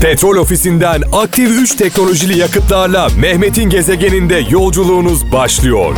[0.00, 5.96] Petrol ofisinden aktif 3 teknolojili yakıtlarla Mehmet'in gezegeninde yolculuğunuz başlıyor.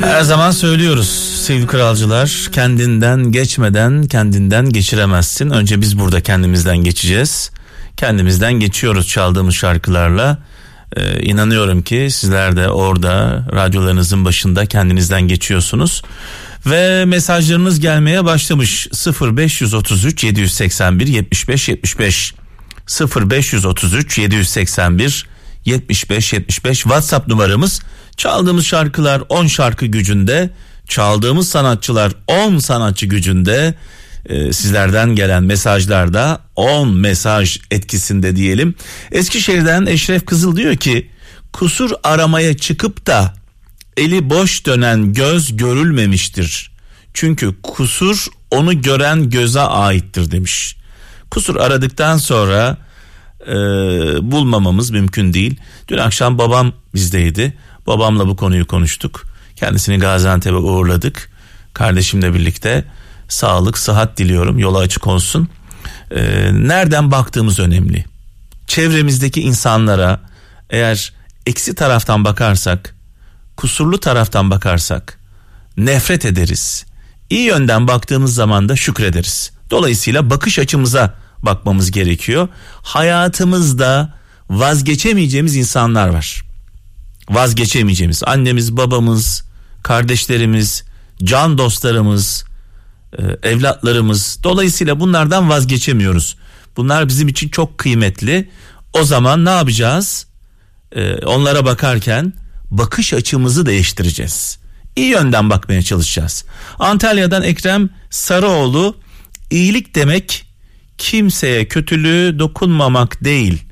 [0.00, 1.08] Her zaman söylüyoruz
[1.46, 5.50] sevgili kralcılar kendinden geçmeden kendinden geçiremezsin.
[5.50, 7.50] Önce biz burada kendimizden geçeceğiz.
[7.96, 10.38] Kendimizden geçiyoruz çaldığımız şarkılarla.
[10.96, 16.02] Ee, inanıyorum ki sizler de orada radyolarınızın başında kendinizden geçiyorsunuz.
[16.66, 18.88] Ve mesajlarınız gelmeye başlamış.
[19.20, 22.34] 0533 781 75 75
[23.16, 25.26] 0533 781
[25.64, 27.80] 75 75 WhatsApp numaramız.
[28.16, 30.50] Çaldığımız şarkılar 10 şarkı gücünde.
[30.88, 33.74] Çaldığımız sanatçılar 10 sanatçı gücünde.
[34.26, 38.74] Ee, sizlerden gelen mesajlarda 10 mesaj etkisinde diyelim.
[39.12, 41.10] Eskişehir'den Eşref Kızıl diyor ki
[41.52, 43.34] kusur aramaya çıkıp da
[43.96, 46.70] eli boş dönen göz görülmemiştir.
[47.14, 50.76] Çünkü kusur onu gören göze aittir demiş.
[51.30, 52.76] Kusur aradıktan sonra
[53.46, 53.52] e,
[54.32, 55.56] bulmamamız mümkün değil.
[55.88, 57.56] Dün akşam babam bizdeydi.
[57.86, 59.22] Babamla bu konuyu konuştuk.
[59.56, 61.30] Kendisini Gaziantep'e uğurladık.
[61.74, 62.84] Kardeşimle birlikte
[63.28, 64.58] sağlık, sıhhat diliyorum.
[64.58, 65.48] Yola açık olsun.
[66.10, 68.04] Ee, nereden baktığımız önemli.
[68.66, 70.20] Çevremizdeki insanlara
[70.70, 71.12] eğer
[71.46, 72.93] eksi taraftan bakarsak,
[73.56, 75.18] kusurlu taraftan bakarsak
[75.76, 76.84] nefret ederiz.
[77.30, 79.52] İyi yönden baktığımız zaman da şükrederiz.
[79.70, 82.48] Dolayısıyla bakış açımıza bakmamız gerekiyor.
[82.82, 84.14] Hayatımızda
[84.50, 86.44] vazgeçemeyeceğimiz insanlar var.
[87.30, 89.44] Vazgeçemeyeceğimiz annemiz, babamız,
[89.82, 90.84] kardeşlerimiz,
[91.22, 92.44] can dostlarımız,
[93.18, 94.38] e, evlatlarımız.
[94.42, 96.36] Dolayısıyla bunlardan vazgeçemiyoruz.
[96.76, 98.50] Bunlar bizim için çok kıymetli.
[98.92, 100.26] O zaman ne yapacağız?
[100.96, 102.32] Ee, onlara bakarken
[102.78, 104.58] bakış açımızı değiştireceğiz.
[104.96, 106.44] İyi yönden bakmaya çalışacağız.
[106.78, 108.96] Antalya'dan Ekrem Sarıoğlu
[109.50, 110.46] iyilik demek
[110.98, 113.62] kimseye kötülüğü dokunmamak değil.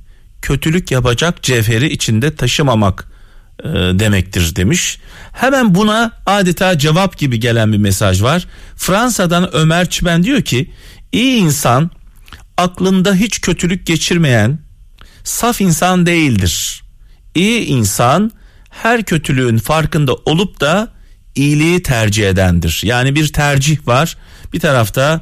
[0.42, 3.08] Kötülük yapacak cevheri içinde taşımamak
[3.64, 4.98] e, demektir demiş.
[5.33, 8.46] Hemen buna adeta cevap gibi gelen bir mesaj var.
[8.77, 10.73] Fransa'dan Ömer Çimen diyor ki
[11.12, 11.91] iyi insan
[12.57, 14.58] aklında hiç kötülük geçirmeyen
[15.24, 16.83] saf insan değildir.
[17.35, 18.33] İyi insan
[18.73, 20.89] her kötülüğün farkında olup da
[21.35, 22.81] iyiliği tercih edendir.
[22.85, 24.17] Yani bir tercih var.
[24.53, 25.21] Bir tarafta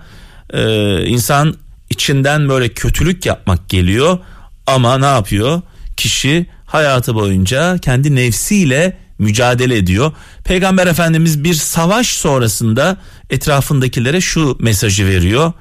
[0.53, 0.62] e,
[1.06, 1.55] insan
[1.91, 4.19] içinden böyle kötülük yapmak geliyor
[4.66, 5.62] ama ne yapıyor?
[5.97, 10.12] Kişi hayatı boyunca kendi nefsiyle mücadele ediyor.
[10.44, 12.97] Peygamber Efendimiz bir savaş sonrasında
[13.31, 15.53] etrafındakilere şu mesajı veriyor.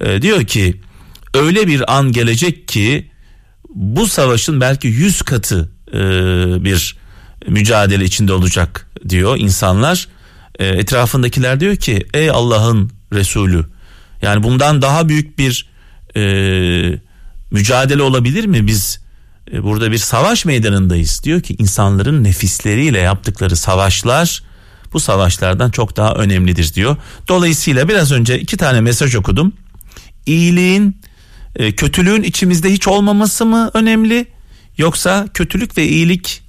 [0.00, 0.80] E, diyor ki
[1.34, 3.10] öyle bir an gelecek ki
[3.74, 5.98] bu savaşın belki yüz katı e,
[6.64, 7.03] bir
[7.48, 10.08] mücadele içinde olacak diyor insanlar.
[10.58, 13.64] E, etrafındakiler diyor ki ey Allah'ın Resulü
[14.22, 15.68] yani bundan daha büyük bir
[16.16, 16.22] e,
[17.50, 18.66] mücadele olabilir mi?
[18.66, 19.00] Biz
[19.52, 21.20] e, burada bir savaş meydanındayız.
[21.24, 24.42] Diyor ki insanların nefisleriyle yaptıkları savaşlar
[24.92, 26.96] bu savaşlardan çok daha önemlidir diyor.
[27.28, 29.52] Dolayısıyla biraz önce iki tane mesaj okudum.
[30.26, 31.00] İyiliğin,
[31.56, 34.26] e, kötülüğün içimizde hiç olmaması mı önemli?
[34.78, 36.42] Yoksa kötülük ve iyilik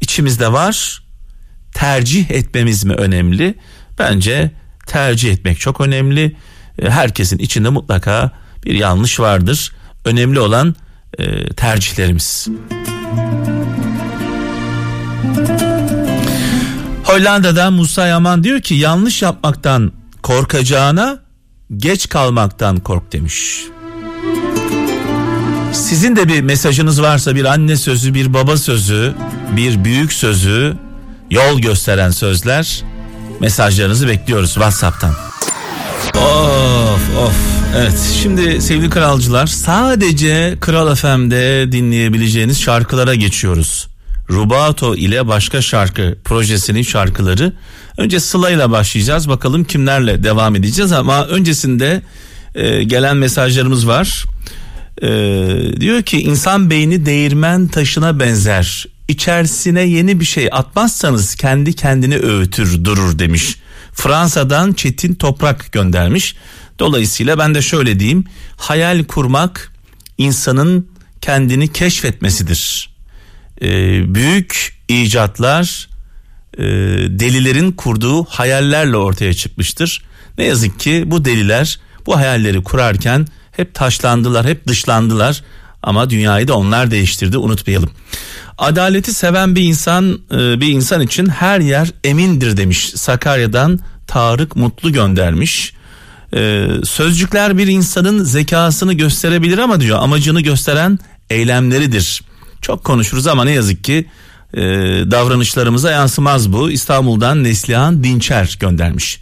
[0.00, 1.02] içimizde var.
[1.72, 3.54] Tercih etmemiz mi önemli?
[3.98, 4.50] Bence
[4.86, 6.36] tercih etmek çok önemli.
[6.78, 8.30] E, herkesin içinde mutlaka
[8.64, 9.72] bir yanlış vardır.
[10.04, 10.74] Önemli olan
[11.18, 12.48] e, tercihlerimiz.
[17.04, 19.92] Hollanda'dan Musa Yaman diyor ki yanlış yapmaktan
[20.22, 21.18] korkacağına
[21.76, 23.62] geç kalmaktan kork demiş.
[25.72, 29.14] Sizin de bir mesajınız varsa bir anne sözü, bir baba sözü,
[29.56, 30.76] bir büyük sözü,
[31.30, 32.82] yol gösteren sözler
[33.40, 35.14] mesajlarınızı bekliyoruz WhatsApp'tan.
[36.14, 43.88] Of of Evet şimdi sevgili kralcılar sadece Kral FM'de dinleyebileceğiniz şarkılara geçiyoruz.
[44.30, 47.52] Rubato ile başka şarkı projesinin şarkıları.
[47.98, 52.02] Önce Sıla ile başlayacağız bakalım kimlerle devam edeceğiz ama öncesinde
[52.54, 54.24] e, gelen mesajlarımız var.
[55.02, 55.08] E,
[55.80, 58.86] diyor ki insan beyni değirmen taşına benzer.
[59.08, 63.56] İçerisine yeni bir şey atmazsanız kendi kendini öğütür durur demiş.
[63.92, 66.36] Fransa'dan Çetin Toprak göndermiş.
[66.78, 68.24] Dolayısıyla ben de şöyle diyeyim.
[68.56, 69.72] Hayal kurmak
[70.18, 70.88] insanın
[71.20, 72.90] kendini keşfetmesidir.
[73.62, 75.88] Ee, büyük icatlar
[76.58, 76.64] e,
[77.18, 80.04] delilerin kurduğu hayallerle ortaya çıkmıştır.
[80.38, 85.44] Ne yazık ki bu deliler bu hayalleri kurarken hep taşlandılar, hep dışlandılar
[85.86, 87.90] ama dünyayı da onlar değiştirdi unutmayalım.
[88.58, 92.92] Adaleti seven bir insan e, bir insan için her yer emindir demiş.
[92.94, 95.76] Sakarya'dan Tarık Mutlu göndermiş.
[96.34, 100.98] Ee, sözcükler bir insanın zekasını gösterebilir ama diyor amacını gösteren
[101.30, 102.22] eylemleridir.
[102.62, 104.06] Çok konuşuruz ama ne yazık ki
[104.54, 104.60] e,
[105.10, 106.70] davranışlarımıza yansımaz bu.
[106.70, 109.20] İstanbul'dan Neslihan Dinçer göndermiş.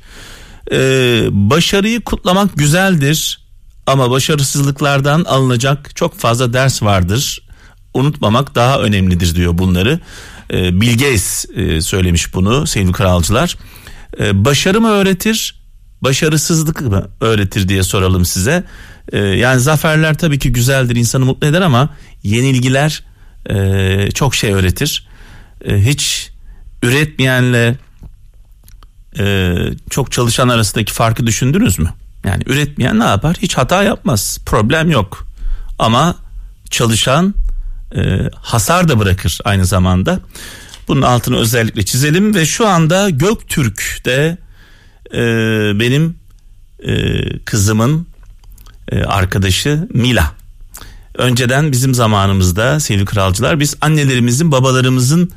[0.73, 3.44] Ee, başarıyı kutlamak güzeldir
[3.87, 7.43] ama başarısızlıklardan alınacak çok fazla ders vardır.
[7.95, 10.01] Unutmamak daha önemlidir diyor bunları.
[10.53, 13.57] Ee, Bill Gates e, söylemiş bunu sevgili kralcılar.
[14.21, 15.63] Ee, başarı mı öğretir,
[16.01, 18.65] başarısızlık mı öğretir diye soralım size.
[19.13, 21.91] Ee, yani zaferler tabii ki güzeldir, insanı mutlu eder ama
[22.23, 23.05] yenilgiler
[23.51, 25.07] e, çok şey öğretir.
[25.67, 26.31] Hiç
[26.83, 27.77] üretmeyenle
[29.19, 29.55] e,
[29.91, 31.91] çok çalışan arasındaki farkı düşündünüz mü?
[32.25, 33.37] Yani üretmeyen ne yapar?
[33.43, 34.39] Hiç hata yapmaz.
[34.47, 35.27] Problem yok.
[35.79, 36.17] Ama
[36.71, 37.35] çalışan
[37.97, 40.21] e, hasar da bırakır aynı zamanda.
[40.89, 44.39] Bunun altını özellikle çizelim ve şu anda Göktürk'te
[45.15, 45.21] e,
[45.81, 46.17] benim
[46.87, 48.07] e, kızımın
[48.93, 50.33] e, arkadaşı Mila.
[51.15, 55.31] Önceden bizim zamanımızda sevgili kralcılar biz annelerimizin babalarımızın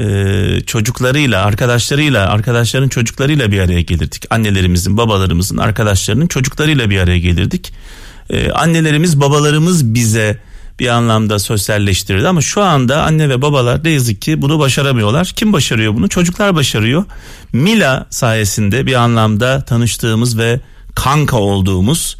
[0.00, 4.24] e, çocuklarıyla arkadaşlarıyla arkadaşların çocuklarıyla bir araya gelirdik.
[4.30, 7.72] Annelerimizin babalarımızın arkadaşlarının çocuklarıyla bir araya gelirdik.
[8.30, 10.38] E, annelerimiz babalarımız bize
[10.78, 15.32] bir anlamda sosyalleştirirdi ama şu anda anne ve babalar ne yazık ki bunu başaramıyorlar.
[15.36, 16.08] Kim başarıyor bunu?
[16.08, 17.04] Çocuklar başarıyor.
[17.52, 20.60] Mila sayesinde bir anlamda tanıştığımız ve
[20.94, 22.16] kanka olduğumuz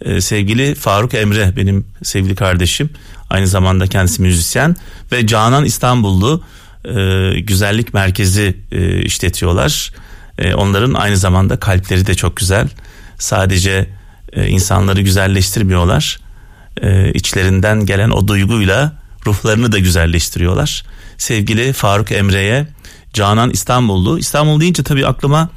[0.00, 2.90] e, sevgili Faruk Emre benim sevgili kardeşim.
[3.30, 4.76] Aynı zamanda kendisi müzisyen
[5.12, 6.42] ve Canan İstanbullu
[6.84, 9.92] e, güzellik merkezi e, işletiyorlar.
[10.38, 12.68] E, onların aynı zamanda kalpleri de çok güzel.
[13.18, 13.86] Sadece
[14.32, 16.20] e, insanları güzelleştirmiyorlar.
[16.82, 18.92] E, içlerinden gelen o duyguyla
[19.26, 20.84] ruhlarını da güzelleştiriyorlar.
[21.18, 22.66] Sevgili Faruk Emre'ye
[23.12, 24.18] Canan İstanbullu.
[24.18, 25.48] İstanbul deyince tabii aklıma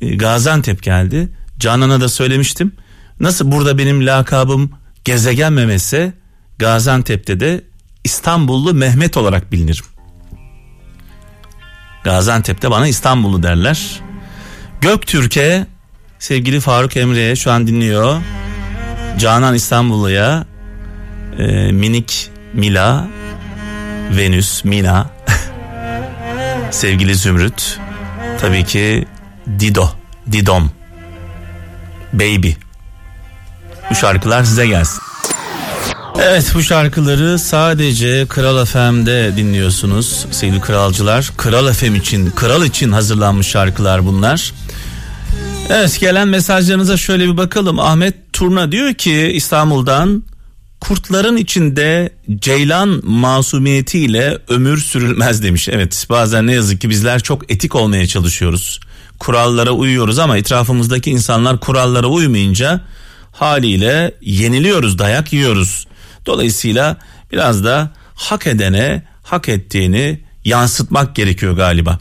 [0.00, 1.28] e, Gaziantep geldi.
[1.58, 2.72] Canan'a da söylemiştim.
[3.20, 4.70] Nasıl burada benim lakabım
[5.04, 6.12] gezegen memesi
[6.58, 7.64] Gaziantep'te de
[8.04, 9.84] İstanbullu Mehmet olarak bilinirim.
[12.04, 14.00] Gaziantep'te bana İstanbullu derler.
[14.80, 15.66] Göktürk'e
[16.18, 18.20] sevgili Faruk Emre'ye şu an dinliyor.
[19.18, 20.46] Canan İstanbullu'ya
[21.38, 23.06] e, minik Mila,
[24.10, 25.10] Venüs, Mina,
[26.70, 27.78] sevgili Zümrüt,
[28.40, 29.06] tabii ki
[29.58, 29.88] Dido,
[30.32, 30.70] Didom,
[32.12, 32.50] Baby.
[33.90, 35.11] Bu şarkılar size gelsin.
[36.18, 41.30] Evet bu şarkıları sadece Kral FM'de dinliyorsunuz sevgili kralcılar.
[41.36, 44.52] Kral FM için, kral için hazırlanmış şarkılar bunlar.
[45.70, 47.78] Evet gelen mesajlarınıza şöyle bir bakalım.
[47.78, 50.22] Ahmet Turna diyor ki İstanbul'dan
[50.80, 55.68] kurtların içinde ceylan masumiyetiyle ömür sürülmez demiş.
[55.68, 58.80] Evet bazen ne yazık ki bizler çok etik olmaya çalışıyoruz.
[59.18, 62.80] Kurallara uyuyoruz ama etrafımızdaki insanlar kurallara uymayınca
[63.32, 65.86] haliyle yeniliyoruz, dayak yiyoruz.
[66.26, 66.96] Dolayısıyla
[67.32, 71.98] biraz da hak edene hak ettiğini yansıtmak gerekiyor galiba.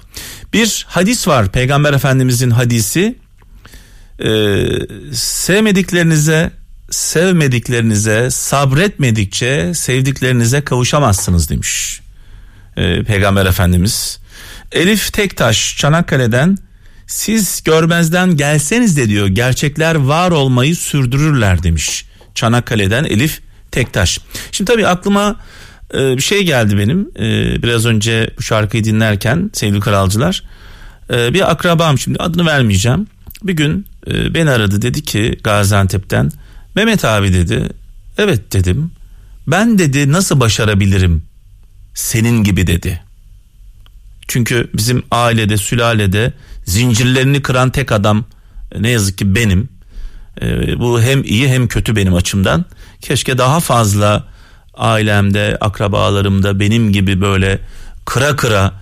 [0.53, 3.15] Bir hadis var Peygamber Efendimizin hadisi.
[4.23, 4.65] Ee,
[5.13, 6.51] sevmediklerinize
[6.89, 12.01] sevmediklerinize sabretmedikçe sevdiklerinize kavuşamazsınız demiş
[12.77, 14.19] ee, Peygamber Efendimiz.
[14.71, 16.57] Elif Tektaş Çanakkale'den
[17.07, 22.05] siz görmezden gelseniz de diyor gerçekler var olmayı sürdürürler demiş.
[22.35, 23.41] Çanakkale'den Elif
[23.71, 24.19] Tektaş.
[24.51, 25.35] Şimdi tabii aklıma
[25.93, 30.43] e, bir şey geldi benim e, biraz önce bu şarkıyı dinlerken sevgili kralcılar.
[31.13, 33.07] E, bir akrabam şimdi adını vermeyeceğim.
[33.43, 36.31] Bir gün e, beni aradı dedi ki Gaziantep'ten
[36.75, 37.69] Mehmet abi dedi.
[38.17, 38.91] Evet dedim.
[39.47, 41.23] Ben dedi nasıl başarabilirim
[41.93, 43.01] senin gibi dedi.
[44.27, 46.33] Çünkü bizim ailede sülalede
[46.65, 48.25] zincirlerini kıran tek adam
[48.79, 49.69] ne yazık ki benim.
[50.41, 52.65] E, bu hem iyi hem kötü benim açımdan.
[53.01, 54.27] Keşke daha fazla
[54.73, 57.59] ailemde, akrabalarımda benim gibi böyle
[58.05, 58.73] kıra kıra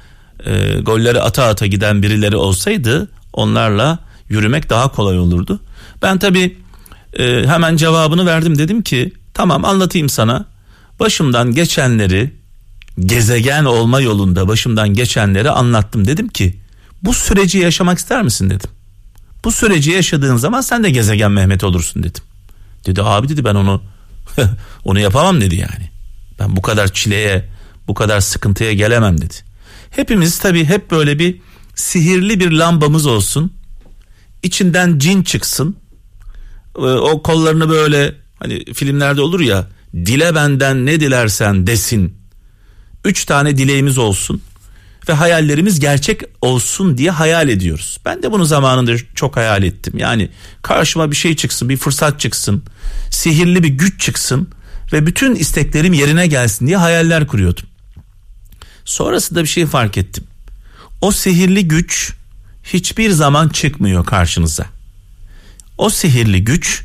[0.46, 5.60] e, golleri ata ata giden birileri olsaydı onlarla yürümek daha kolay olurdu.
[6.02, 6.58] Ben tabii
[7.20, 10.46] e, hemen cevabını verdim dedim ki tamam anlatayım sana.
[11.00, 12.34] Başımdan geçenleri
[13.00, 16.60] gezegen olma yolunda başımdan geçenleri anlattım dedim ki
[17.04, 18.70] bu süreci yaşamak ister misin dedim.
[19.44, 22.24] Bu süreci yaşadığın zaman sen de gezegen Mehmet olursun dedim.
[22.86, 23.82] Dedi abi dedi ben onu
[24.86, 25.90] onu yapamam dedi yani.
[26.40, 27.50] Ben bu kadar çileye,
[27.88, 29.36] bu kadar sıkıntıya gelemem dedi.
[29.92, 31.42] Hepimiz tabii hep böyle bir
[31.76, 33.54] sihirli bir lambamız olsun.
[34.44, 35.76] İçinden cin çıksın.
[36.78, 42.16] Ee, o kollarını böyle hani filmlerde olur ya dile benden ne dilersen desin.
[43.06, 44.42] Üç tane dileğimiz olsun.
[45.10, 47.98] Ve hayallerimiz gerçek olsun diye hayal ediyoruz.
[48.06, 49.94] Ben de bunu zamanında çok hayal ettim.
[49.98, 50.30] Yani
[50.62, 52.64] karşıma bir şey çıksın, bir fırsat çıksın,
[53.12, 54.50] sihirli bir güç çıksın
[54.94, 57.66] ve bütün isteklerim yerine gelsin diye hayaller kuruyordum.
[58.86, 60.24] Sonrasında bir şey fark ettim.
[61.02, 62.14] O sihirli güç
[62.64, 64.66] hiçbir zaman çıkmıyor karşınıza.
[65.78, 66.84] O sihirli güç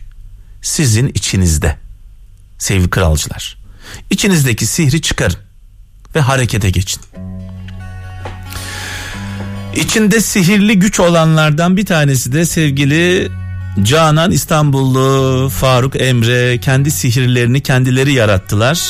[0.62, 1.78] sizin içinizde.
[2.58, 3.58] Sevgili kralcılar.
[4.10, 5.38] İçinizdeki sihri çıkarın
[6.14, 7.00] ve harekete geçin.
[9.76, 13.30] İçinde sihirli güç olanlardan bir tanesi de sevgili
[13.82, 18.80] Canan İstanbullu Faruk Emre kendi sihirlerini kendileri yarattılar.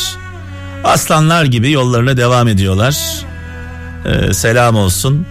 [0.85, 2.97] Aslanlar gibi yollarına devam ediyorlar.
[4.05, 5.27] Ee, selam olsun.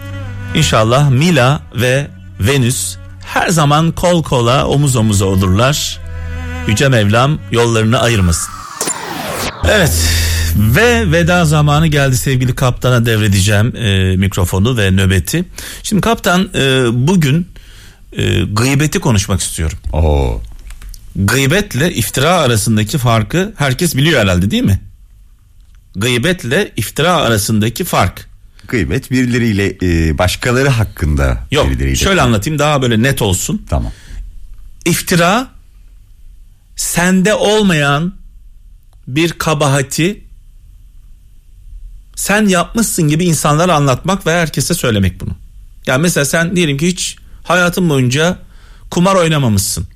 [0.54, 2.06] İnşallah Mila ve
[2.40, 6.00] Venüs her zaman kol kola omuz omuza olurlar.
[6.68, 8.54] Yüce Mevlam yollarını ayırmasın.
[9.68, 9.92] Evet
[10.56, 15.44] ve veda zamanı geldi sevgili kaptana devredeceğim e, mikrofonu ve nöbeti.
[15.82, 17.48] Şimdi kaptan e, bugün
[18.12, 19.78] e, gıybeti konuşmak istiyorum.
[19.92, 20.40] Oo.
[21.16, 24.80] Gıybetle iftira arasındaki farkı herkes biliyor herhalde değil mi?
[25.96, 28.28] Gıybetle iftira arasındaki fark.
[28.68, 31.96] Gıybet birileriyle e, başkaları hakkında Yok birileriyle.
[31.96, 33.62] şöyle anlatayım daha böyle net olsun.
[33.70, 33.92] Tamam.
[34.86, 35.48] İftira
[36.76, 38.14] sende olmayan
[39.08, 40.23] bir kabahati
[42.16, 45.30] sen yapmışsın gibi insanlara anlatmak ve herkese söylemek bunu.
[45.86, 48.38] Yani mesela sen diyelim ki hiç hayatın boyunca
[48.90, 49.88] kumar oynamamışsın.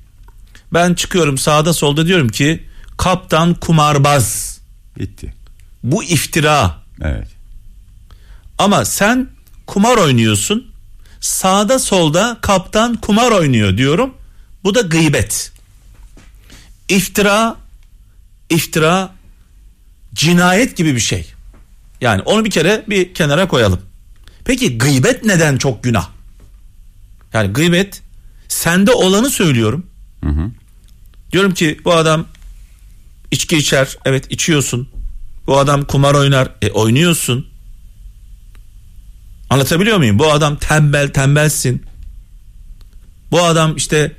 [0.73, 2.63] Ben çıkıyorum sağda solda diyorum ki
[2.97, 4.59] kaptan kumarbaz.
[4.99, 5.33] Bitti.
[5.83, 6.75] Bu iftira.
[7.01, 7.27] Evet.
[8.57, 9.29] Ama sen
[9.67, 10.71] kumar oynuyorsun.
[11.19, 14.13] Sağda solda kaptan kumar oynuyor diyorum.
[14.63, 15.51] Bu da gıybet.
[16.89, 17.55] İftira,
[18.49, 19.11] iftira
[20.13, 21.33] cinayet gibi bir şey.
[22.01, 23.79] Yani onu bir kere bir kenara koyalım.
[24.45, 26.09] Peki gıybet neden çok günah?
[27.33, 28.01] Yani gıybet
[28.47, 29.85] sende olanı söylüyorum.
[30.23, 30.51] Hı hı.
[31.31, 32.25] Diyorum ki bu adam
[33.31, 33.97] içki içer.
[34.05, 34.89] Evet içiyorsun.
[35.47, 36.49] Bu adam kumar oynar.
[36.61, 37.47] E oynuyorsun.
[39.49, 40.19] Anlatabiliyor muyum?
[40.19, 41.83] Bu adam tembel tembelsin.
[43.31, 44.15] Bu adam işte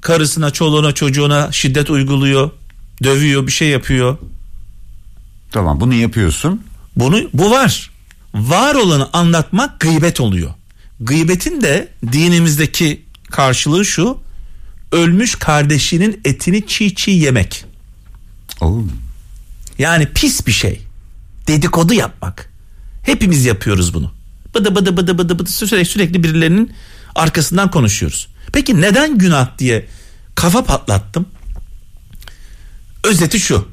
[0.00, 2.50] karısına, çoluğuna, çocuğuna şiddet uyguluyor.
[3.02, 4.18] Dövüyor, bir şey yapıyor.
[5.52, 6.62] Tamam bunu yapıyorsun.
[6.96, 7.90] Bunu bu var.
[8.34, 10.50] Var olanı anlatmak gıybet oluyor.
[11.00, 14.18] Gıybetin de dinimizdeki karşılığı şu.
[14.92, 17.64] Ölmüş kardeşinin etini çiğ çiğ yemek.
[18.60, 18.82] Oo.
[19.78, 20.80] Yani pis bir şey.
[21.46, 22.50] Dedikodu yapmak.
[23.02, 24.12] Hepimiz yapıyoruz bunu.
[24.54, 26.72] Bıdı bıdı bıdı bıdı bıdı sürekli, sürekli birilerinin
[27.14, 28.28] arkasından konuşuyoruz.
[28.52, 29.86] Peki neden günah diye
[30.34, 31.26] kafa patlattım?
[33.04, 33.68] Özeti şu.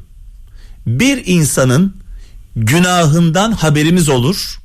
[0.88, 2.01] Bir insanın
[2.56, 4.60] günahından haberimiz olur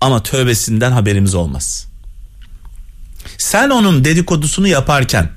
[0.00, 1.86] ama tövbesinden haberimiz olmaz.
[3.38, 5.30] Sen onun dedikodusunu yaparken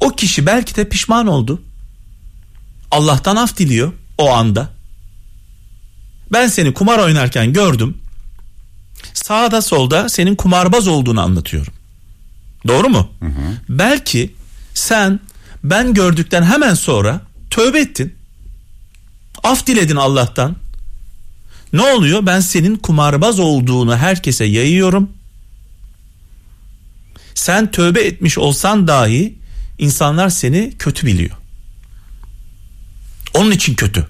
[0.00, 1.62] o kişi belki de pişman oldu.
[2.90, 4.68] Allah'tan af diliyor o anda.
[6.32, 7.96] Ben seni kumar oynarken gördüm.
[9.14, 11.72] Sağda solda senin kumarbaz olduğunu anlatıyorum.
[12.68, 13.10] Doğru mu?
[13.68, 14.34] Belki
[14.74, 15.20] sen
[15.64, 18.14] ben gördükten hemen sonra tövbe ettin.
[19.44, 20.56] Af diledin Allah'tan.
[21.72, 22.26] Ne oluyor?
[22.26, 25.10] Ben senin kumarbaz olduğunu herkese yayıyorum.
[27.34, 29.34] Sen tövbe etmiş olsan dahi
[29.78, 31.30] insanlar seni kötü biliyor.
[33.34, 34.06] Onun için kötü.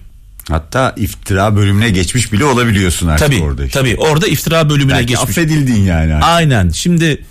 [0.49, 3.79] Hatta iftira bölümüne geçmiş bile olabiliyorsun artık Tabii orada işte.
[3.79, 5.29] tabii orada iftira bölümüne Belki geçmiş.
[5.29, 6.13] affedildin yani.
[6.13, 6.29] artık.
[6.29, 6.69] Aynen.
[6.69, 7.25] Şimdi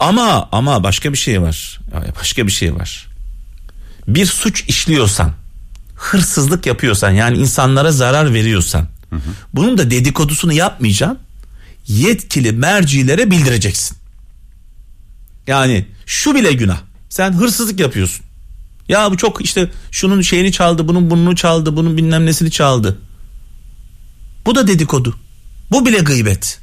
[0.00, 1.80] ama ama başka bir şey var.
[2.20, 3.06] Başka bir şey var.
[4.08, 5.32] Bir suç işliyorsan,
[6.02, 8.88] hırsızlık yapıyorsan yani insanlara zarar veriyorsan,
[9.54, 11.18] bunun da dedikodusunu yapmayacaksın.
[11.86, 13.96] Yetkili mercilere bildireceksin.
[15.46, 16.80] Yani şu bile günah.
[17.08, 18.24] Sen hırsızlık yapıyorsun.
[18.88, 22.98] Ya bu çok işte şunun şeyini çaldı, bunun burnunu çaldı, bunun bilmem nesini çaldı.
[24.46, 25.16] Bu da dedikodu.
[25.70, 26.60] Bu bile gıybet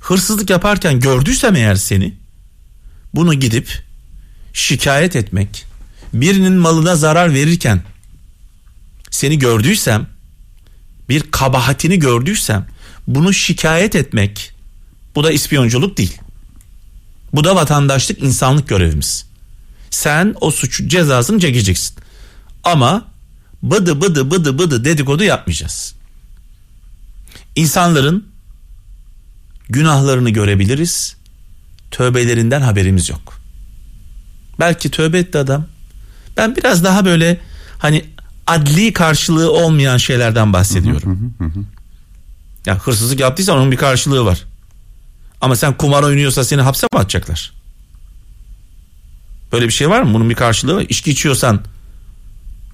[0.00, 2.14] hırsızlık yaparken gördüysem eğer seni
[3.14, 3.82] bunu gidip
[4.52, 5.67] şikayet etmek
[6.12, 7.82] birinin malına zarar verirken
[9.10, 10.06] seni gördüysem
[11.08, 12.66] bir kabahatini gördüysem
[13.06, 14.52] bunu şikayet etmek
[15.14, 16.18] bu da ispiyonculuk değil.
[17.32, 19.26] Bu da vatandaşlık insanlık görevimiz.
[19.90, 21.96] Sen o suç cezasını çekeceksin.
[22.64, 23.04] Ama
[23.62, 25.94] bıdı bıdı bıdı bıdı dedikodu yapmayacağız.
[27.56, 28.28] İnsanların
[29.68, 31.16] günahlarını görebiliriz.
[31.90, 33.40] Tövbelerinden haberimiz yok.
[34.60, 35.66] Belki tövbe etti adam.
[36.38, 37.40] Ben biraz daha böyle
[37.78, 38.04] hani
[38.46, 41.34] adli karşılığı olmayan şeylerden bahsediyorum.
[42.66, 44.44] Ya hırsızlık yaptıysan onun bir karşılığı var.
[45.40, 47.52] Ama sen kumar oynuyorsa seni hapse mi atacaklar?
[49.52, 50.14] Böyle bir şey var mı?
[50.14, 50.86] Bunun bir karşılığı var.
[50.88, 51.60] İçki içiyorsan,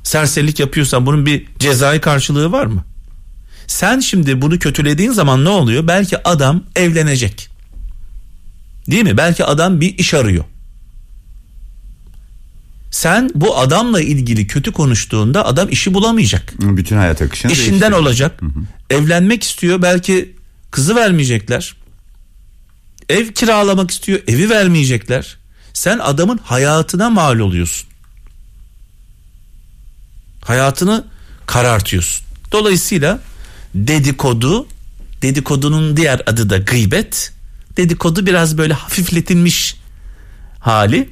[0.02, 2.84] serserilik yapıyorsan bunun bir cezai karşılığı var mı?
[3.66, 5.86] Sen şimdi bunu kötülediğin zaman ne oluyor?
[5.88, 7.48] Belki adam evlenecek.
[8.90, 9.16] Değil mi?
[9.16, 10.44] Belki adam bir iş arıyor.
[12.94, 16.52] Sen bu adamla ilgili kötü konuştuğunda adam işi bulamayacak.
[16.60, 17.98] Bütün hayat akışını İşinden değiştiriyor.
[18.00, 18.40] olacak.
[18.90, 19.82] Evlenmek istiyor.
[19.82, 20.36] Belki
[20.70, 21.76] kızı vermeyecekler.
[23.08, 24.20] Ev kiralamak istiyor.
[24.28, 25.36] Evi vermeyecekler.
[25.72, 27.88] Sen adamın hayatına mal oluyorsun.
[30.44, 31.04] Hayatını
[31.46, 32.26] karartıyorsun.
[32.52, 33.20] Dolayısıyla
[33.74, 34.66] dedikodu,
[35.22, 37.32] dedikodunun diğer adı da gıybet.
[37.76, 39.76] Dedikodu biraz böyle hafifletilmiş
[40.60, 41.08] hali.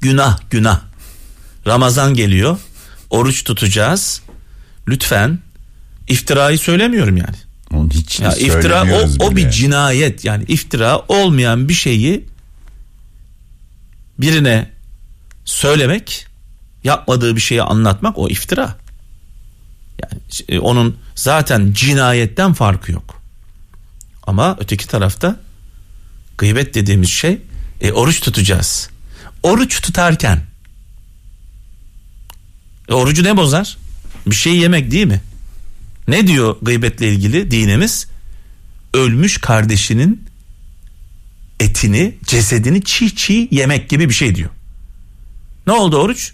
[0.00, 0.80] Günah, günah.
[1.66, 2.58] Ramazan geliyor.
[3.10, 4.22] Oruç tutacağız.
[4.88, 5.38] Lütfen
[6.08, 7.36] iftirayı söylemiyorum yani.
[7.72, 9.36] Onun hiç Ya iftira o, o bile.
[9.36, 12.24] bir cinayet yani iftira olmayan bir şeyi
[14.18, 14.70] birine
[15.44, 16.26] söylemek
[16.84, 18.76] yapmadığı bir şeyi anlatmak o iftira.
[20.02, 23.22] Yani e, onun zaten cinayetten farkı yok.
[24.26, 25.36] Ama öteki tarafta
[26.38, 27.38] gıybet dediğimiz şey
[27.80, 28.88] e, oruç tutacağız.
[29.42, 30.40] Oruç tutarken
[32.88, 33.76] e, orucu ne bozar?
[34.26, 35.20] Bir şey yemek değil mi?
[36.08, 38.06] Ne diyor gıybetle ilgili dinimiz?
[38.94, 40.24] Ölmüş kardeşinin
[41.60, 44.50] etini, cesedini çiğ çiğ yemek gibi bir şey diyor.
[45.66, 46.32] Ne oldu oruç?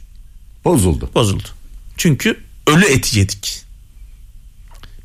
[0.64, 1.10] Bozuldu.
[1.14, 1.48] Bozuldu.
[1.96, 3.62] Çünkü ölü eti yedik.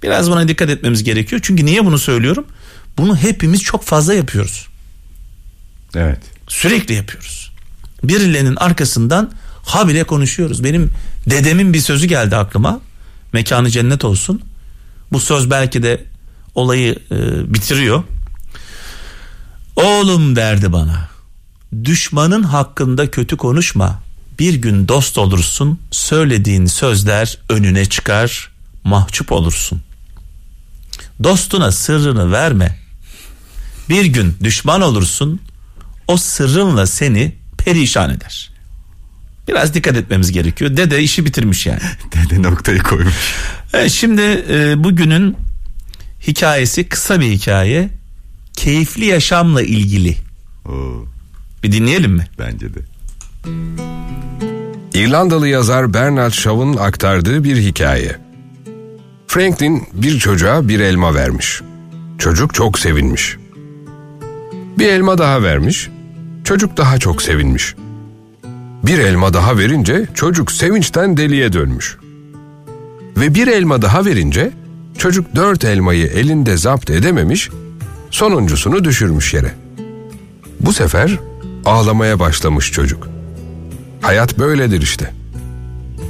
[0.03, 1.41] Biraz buna dikkat etmemiz gerekiyor.
[1.43, 2.45] Çünkü niye bunu söylüyorum?
[2.97, 4.67] Bunu hepimiz çok fazla yapıyoruz.
[5.95, 6.19] Evet.
[6.47, 7.38] Sürekli yapıyoruz.
[8.03, 9.31] Birilerinin arkasından
[9.63, 10.63] habire konuşuyoruz.
[10.63, 10.91] Benim
[11.29, 12.79] dedemin bir sözü geldi aklıma.
[13.33, 14.41] Mekanı cennet olsun.
[15.11, 16.05] Bu söz belki de
[16.55, 18.03] olayı e, bitiriyor.
[19.75, 21.09] Oğlum derdi bana.
[21.85, 24.01] Düşmanın hakkında kötü konuşma.
[24.39, 25.79] Bir gün dost olursun.
[25.91, 28.49] Söylediğin sözler önüne çıkar.
[28.83, 29.81] Mahcup olursun.
[31.23, 32.79] Dostuna sırrını verme.
[33.89, 35.41] Bir gün düşman olursun.
[36.07, 37.38] O sırrınla seni
[37.73, 38.51] perişan eder.
[39.47, 40.77] Biraz dikkat etmemiz gerekiyor.
[40.77, 41.79] Dede işi bitirmiş yani.
[42.13, 43.13] Dede noktayı koymuş.
[43.73, 45.35] Evet, şimdi e, bugünün
[46.27, 47.89] hikayesi kısa bir hikaye.
[48.53, 50.15] Keyifli yaşamla ilgili.
[50.65, 51.05] Oo,
[51.63, 52.27] Bir dinleyelim mi?
[52.39, 52.79] bence de.
[54.93, 58.15] İrlandalı yazar Bernard Shaw'un aktardığı bir hikaye.
[59.27, 61.61] Franklin bir çocuğa bir elma vermiş.
[62.17, 63.35] Çocuk çok sevinmiş.
[64.79, 65.89] Bir elma daha vermiş.
[66.43, 67.75] Çocuk daha çok sevinmiş.
[68.83, 71.97] Bir elma daha verince çocuk sevinçten deliye dönmüş.
[73.17, 74.51] Ve bir elma daha verince
[74.97, 77.49] çocuk dört elmayı elinde zapt edememiş,
[78.11, 79.53] sonuncusunu düşürmüş yere.
[80.59, 81.19] Bu sefer
[81.65, 83.09] ağlamaya başlamış çocuk.
[84.01, 85.13] Hayat böyledir işte.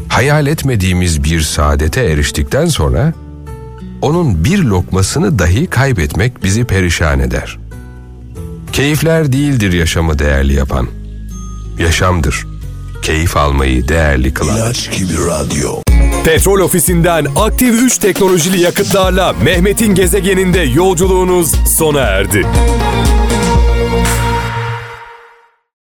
[0.10, 3.14] Hayal etmediğimiz bir saadete eriştikten sonra
[4.02, 7.59] onun bir lokmasını dahi kaybetmek bizi perişan eder.
[8.80, 10.88] Keyifler değildir yaşamı değerli yapan.
[11.80, 12.48] Yaşamdır.
[13.02, 14.74] Keyif almayı değerli kılan.
[16.26, 22.46] Petrol ofisinden aktif 3 teknolojili yakıtlarla Mehmet'in gezegeninde yolculuğunuz sona erdi.